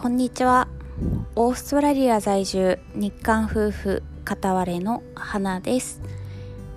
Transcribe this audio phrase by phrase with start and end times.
[0.00, 0.66] こんにちは。
[1.36, 6.00] オーストラリア在住日韓夫婦片割れの花です。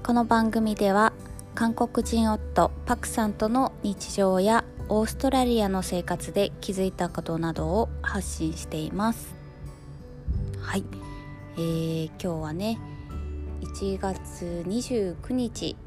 [0.03, 1.13] この番組では
[1.55, 9.33] 韓国人夫パクさんとの日常やオーストラリアの生活で気づいたことなどを発信しています。
[10.59, 10.83] はい、
[11.55, 12.77] えー、今日はね
[13.61, 15.77] 1月29日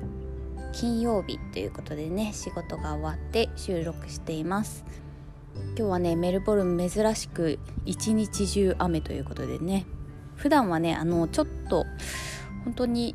[0.72, 4.86] 金曜日ということでね仕事が終わって収録しています。
[5.76, 9.86] 今日はねメルボルン珍しく一日中雨ということでね。
[10.36, 11.84] 普段はねあのちょっと
[12.64, 13.14] 本当に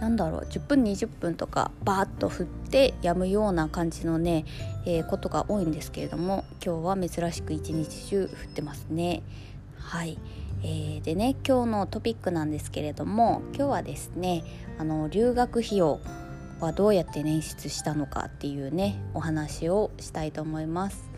[0.00, 4.44] なんだろう10分20分とかバーッと降って止むような感じのね、
[4.86, 9.22] えー、ことが多いんですけれども今日は珍しく一日中降ってますね。
[9.78, 10.18] はい、
[10.62, 14.44] えー、でね今日のトピックなんですけれども今日はですね
[14.78, 16.00] あの留学費用
[16.60, 21.10] はどうやって捻出したのかっていうねお話をしたいと思います、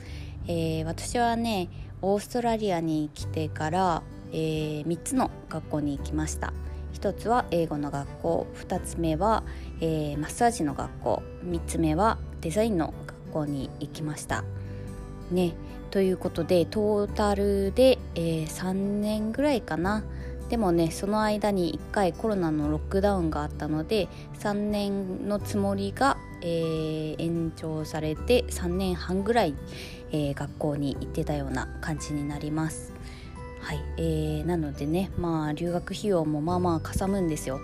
[0.46, 1.68] えー、私はね
[2.02, 6.52] オーストラリアに来てから、えー、3つの学校に行きました。
[6.94, 9.42] 1つは英語の学校2つ目は、
[9.80, 14.44] えー、マッサージの学校3つ目はデザインの学校に行きました。
[15.30, 15.54] ね
[15.90, 20.04] ということでトータルで、えー、3年ぐらいかな。
[20.50, 24.08] でもねその間に1回コロナのロックダウンがあったので
[24.40, 29.54] 3年のつもりが、えー、延長されて3年半ぐらい、
[30.10, 32.92] えー、学校に行ってたような感じになります。
[33.60, 37.60] はい、えー、なのでねまあ留学費用もまあまあかさむんですよ。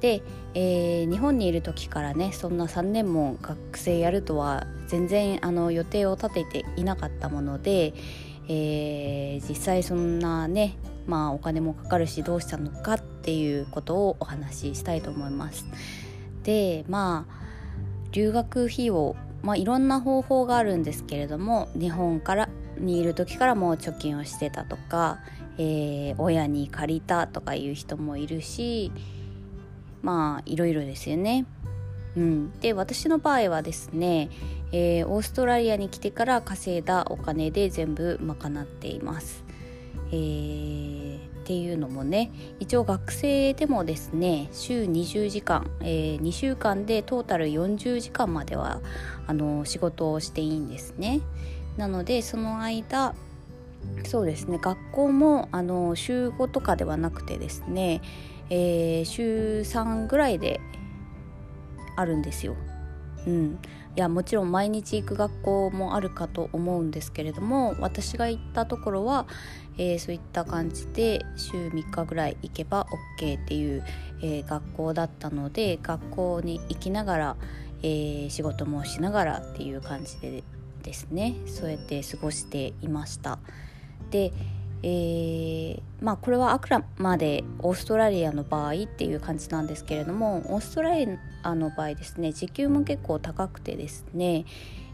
[0.00, 0.22] で、
[0.54, 7.94] えー、日本にいる時からねそんな3年も学生やるとは全然あの予定を立てていなかったもので、
[8.48, 15.66] えー、実際そんなねまあお金もかかるしどうしたのかっていうことをお話ししたいと思います。
[16.42, 17.44] でまあ
[18.12, 25.18] 留学費用、まあ、いろんな方法があるんですけれども日本からにいる時からもう貯金をしてたとか、
[25.58, 28.92] えー、親に借りたとかいう人もいるし
[30.02, 31.46] まあいろいろですよね。
[32.16, 34.28] うん、で私の場合はですね、
[34.70, 39.44] えー、オーストラリアに来てから稼いだお金で全部賄っています。
[40.14, 42.30] えー、っていうのもね
[42.60, 48.80] 一応学生でもですね週20時間、えー、2週間でトータル40時間までは
[49.26, 51.20] あの仕事をしていいんですね。
[51.76, 53.14] なのでその間
[54.04, 58.00] そうですね学校もあの週5とかではなくてですね、
[58.48, 60.60] えー、週3ぐらいで
[61.96, 62.54] あるんですよ。
[63.26, 63.58] うん、
[63.96, 69.26] いやもちろん毎日行く学校もあるかと思うんですけれども私が行ったところは、
[69.78, 72.86] えー、そういった感じで週3日ぐらい行けば
[73.20, 73.84] OK っていう、
[74.20, 77.36] えー、学校だったので学校に行きながら、
[77.82, 80.42] えー、仕事もしながらっていう感じで
[80.82, 83.38] ですねそうやって過ごしていました。
[84.10, 84.32] で
[84.86, 86.68] えー、まあこれはあく
[86.98, 91.08] までオーストラリアの場合っていう感じなんですけれどもオーストラリ
[91.42, 94.44] アの場合ですね時給も結構高くてですね、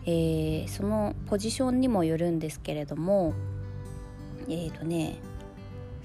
[0.06, 3.34] えー、そのポジションにもよるんですけれども
[4.49, 5.19] えーとね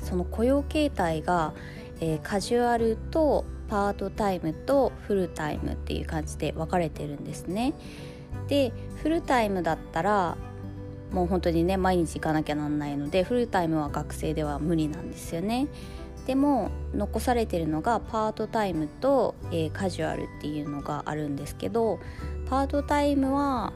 [0.02, 1.54] その雇用形態が、
[2.00, 7.74] えー、カジュアルとパートタイムとフルタイムっていう感じで分かれてるんですね。
[8.48, 10.38] でフルタイムだったら
[11.16, 15.68] もう本当にね毎日行かなきゃなんないのでフルタイムは学生では無理なんですよね。
[16.28, 22.00] でも残されてるのがパートタイムと、えー、カジュアルっていうのがあるんですけど
[22.50, 23.72] パートタイムは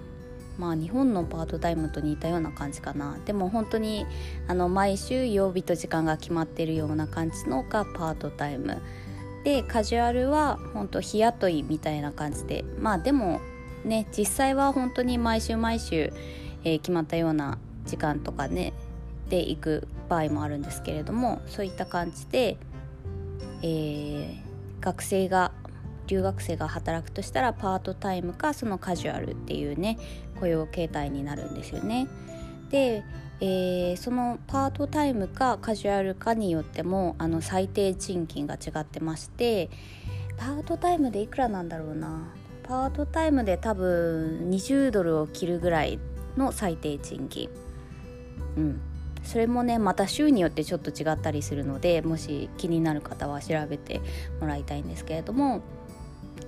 [0.57, 3.17] まあ日本のパートタイムと似たような感じかな。
[3.25, 4.05] でも本当に
[4.49, 8.81] あの毎週曜日と時間が決まってるような感じのがパートタイム。
[9.45, 12.65] でカジュアルは本当日雇いみたいな感じで。
[12.79, 13.39] まあでも
[13.85, 16.11] ね実際は本当に毎週毎週
[16.63, 18.73] えー、決まったような時間とかね
[19.29, 22.57] で行く場合もあるんですけれどもそういった感じで、
[23.61, 24.39] えー、
[24.81, 25.51] 学生が
[26.07, 29.99] 留学生が働くとしたらパートタイムかそのカジュアルっていうね
[30.39, 32.07] 雇用形態になるんですよね。
[32.71, 33.03] で、
[33.41, 39.69] えー、そのパートタイムかカジュアルかによってもあの最低賃金が違ってまして
[40.37, 42.33] パートタイムでいくらなんだろうな
[42.63, 45.99] パートタイムで多分20ドルを切るぐらい
[46.37, 47.49] の最低賃金。
[48.57, 48.81] うん。
[49.23, 54.01] それもねまた州によってちょっと違ったりするのでもし気になる方は調べて
[54.39, 55.61] もらいたいんですけれども。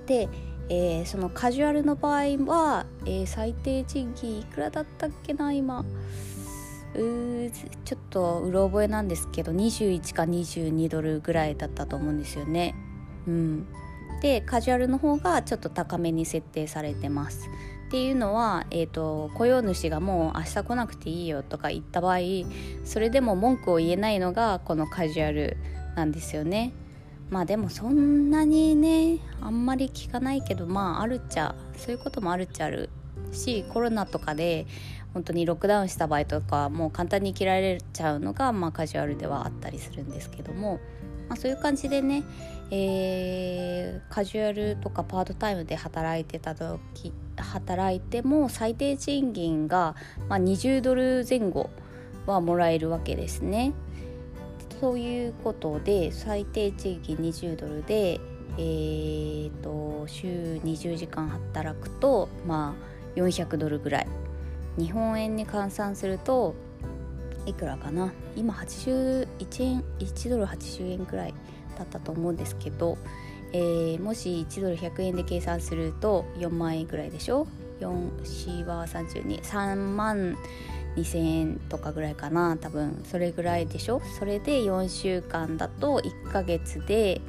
[0.06, 0.28] で、
[0.68, 5.84] えー、そのカジュアルの場合は、えー、最低賃金いくらだったっけな今。
[6.94, 7.50] う
[7.84, 12.74] ちょっとうろ覚えなんですけど21か22ドルぐらいだったと思うんですよね。
[13.26, 13.66] うん、
[14.20, 17.48] でカジュアルの方がちょっと高めに設定されてます。
[17.92, 22.20] っていうのは、えーと、雇用主がもう明日来なくていいよとか言った場合
[22.84, 25.58] それでも文句を言えないのがこのカジュアル
[25.94, 26.72] なんですよね。
[27.28, 32.88] まあでもそんなにねあんまり聞かないけどまああるっちゃそういうこともあるっちゃある
[33.30, 34.66] しコロナとかで
[35.12, 40.80] 本当にロックダウンした場合とかもう簡単に着られちゃうのが、まあ、カジュアルではあったりするんですけども、
[41.28, 42.24] まあ、そういう感じでね、
[42.70, 49.94] えー、カジュアルとかパートタイムで働いてた時働いても最低賃金が、
[50.28, 51.70] まあ、20ドル前後
[52.26, 53.72] はもらえるわけですね。
[54.80, 58.20] そういうことで最低賃金20ドルで、
[58.58, 62.74] えーと、週20時間働くとま
[63.14, 64.06] あ400ドルぐらい
[64.78, 66.54] 日本円に換算すると
[67.46, 68.12] いくらかな？
[68.36, 69.26] 今81
[69.62, 71.34] 円1ドル80円くらい
[71.78, 72.98] だったと思うんですけど、
[73.52, 77.46] えー、もし1ドル100円で計算すると4万円ぐらいでしょ
[77.80, 80.36] ？4は323万
[80.96, 84.00] 2,000円とかぐらいかな多分それぐらいでしょ？
[84.18, 87.20] それで4週間だと1ヶ月で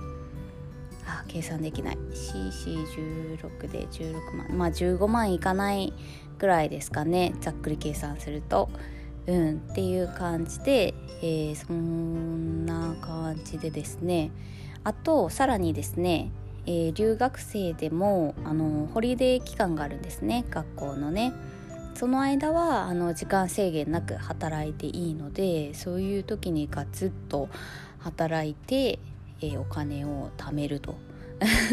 [1.06, 1.98] あ計算できない。
[1.98, 4.58] CC16 で16万。
[4.58, 5.94] まあ15万いかない
[6.40, 7.34] ぐらいですかね。
[7.42, 8.70] ざっくり計算すると。
[9.26, 14.32] うんっていう感じで、えー、そんな感じでですね。
[14.84, 16.32] あとさらにですね、
[16.66, 21.34] えー、留学生でもあのホリデー期間があるんですね学校のね。
[21.96, 27.50] その間はあの時間制限なく働いていいのでそういう時にガツッと
[28.00, 28.98] 働いて、
[29.42, 30.96] えー、お金を貯めると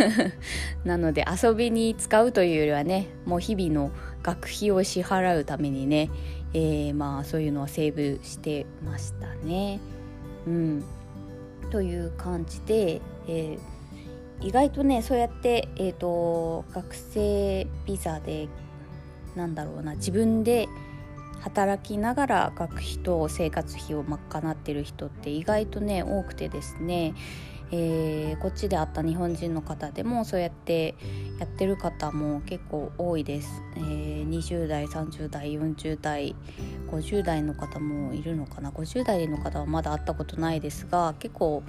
[0.84, 3.90] なので遊びに使うというよりはねもう日々の
[4.22, 6.10] 学費を支払うためにね、
[6.52, 9.80] えー、まあそういうのはセーブしてましたね。
[10.46, 10.84] うん、
[11.70, 18.48] という感じで、えー、意外とねそうやって、えーと学生ビザで
[19.36, 20.68] なんだろうな自分で
[21.40, 27.14] 働きながら学費と生活費を賄ってる人って意外とね多くてですね、
[27.72, 30.96] えー、こっちで会った日本人の方でもそうやって
[31.38, 36.36] やってる方も結構多いです、えー、20代30代40代
[36.90, 41.62] 50代の方もいるのかな？50代の方はまだ会ったことないですが結構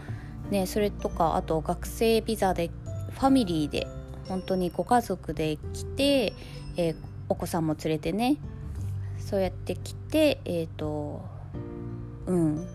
[0.50, 2.72] ねそれとかあと学生ビザで
[3.12, 3.88] ファミリーで
[4.28, 6.34] 本当にご家族で来て、
[6.78, 6.96] えー
[7.32, 8.36] お子さんも連れてね
[9.18, 11.24] そうやって来てえ、ー、と
[12.28, 12.68] うん。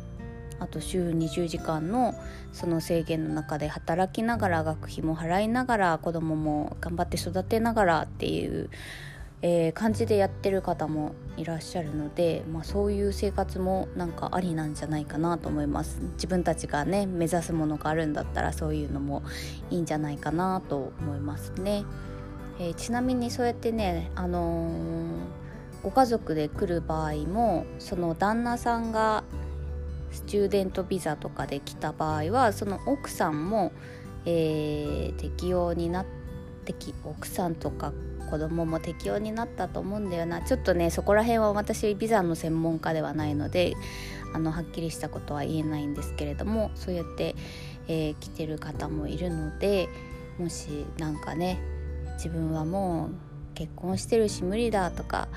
[0.59, 2.15] あと週20時間の
[2.53, 8.71] その制限の中で働きながら学費も払いながら子供も頑張って育てながらっていう、
[9.43, 19.23] えー、感じでやってる方もいらっしゃるので、まあ、そういう生活もなんかありなんじゃないかなと思います自分たちがね目指すものがあるんだったらそういうのも
[19.71, 21.85] いいんじゃないかなと思いますね。
[22.59, 24.71] えー、ちなみにそうやってね、あのー、
[25.83, 29.25] ご家族で来る場合もその旦那さんが
[30.11, 33.73] スチューデントビザとかで来た場合はその奥さんも、
[34.25, 36.07] えー、適用になっ
[36.65, 37.93] てき奥さんとか
[38.27, 43.75] 子供も適用になったと思うんだよなちょっとねそこら辺は私ビザの専門家ではないので
[44.35, 47.35] あのはっきりしたことは言えないんですけれどもそうやって、
[47.89, 49.89] えー、来てる方もいるので
[50.39, 51.59] もしなんかね
[52.15, 55.29] 自分はもう結婚してるし無理だとか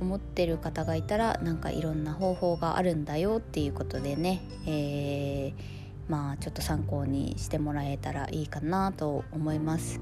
[0.00, 10.00] 思ってる方がいたらなんかいろんな方法があるんだよっていうことでね、えー、まあちょっと参考にしてもらえたらいいかなと思います。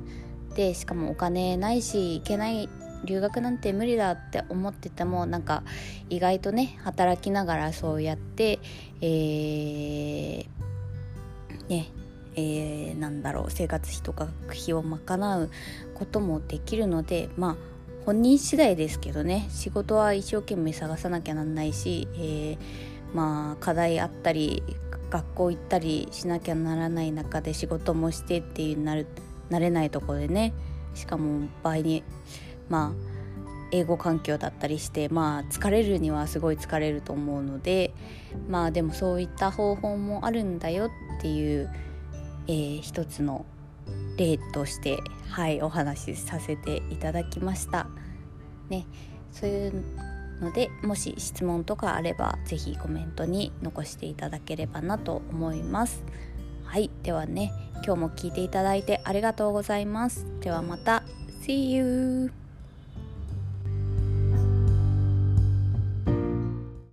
[0.57, 2.69] でしかもお金ないし行けない
[3.05, 5.63] 留学なんて無理だって思っててもなんか
[6.09, 8.59] 意外とね働きながらそうやって、
[9.03, 10.47] えー、
[11.69, 11.93] ね
[12.39, 15.51] えー、なんだろう生活費とか学費を賄う
[15.95, 17.57] こともできるのでまあ
[18.05, 22.59] 本人次第ですけどね仕事は一生懸命探さなきゃなんないし、えー、
[23.15, 24.63] まあ課題あったり
[25.11, 29.07] 学校行ったりしなきゃならない中で仕事もしてっていうなる
[29.51, 30.53] 慣れないとこでね
[30.95, 32.05] しかも場合に
[32.69, 33.17] まあ
[33.73, 37.93] 英語環境だったりしてまあ疲れるにはすごい疲れると思うので
[38.49, 41.71] まあでもそういった方法もあるんだよっていう
[42.49, 43.45] えー、一つの
[44.17, 44.99] 例として
[45.29, 47.89] はいお話しさせていただきました。
[48.69, 48.87] ね
[49.33, 49.85] そういう
[50.41, 56.03] のでもし質問とかあれば是非コメントに残していただければなと思います。
[56.77, 56.91] はい。
[57.03, 60.27] ではね今日も聞いていただいてありがとうございます。
[60.41, 61.05] ではまた。
[61.41, 62.46] See you!